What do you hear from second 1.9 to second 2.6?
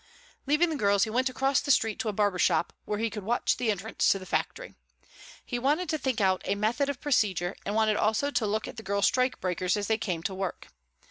to a barber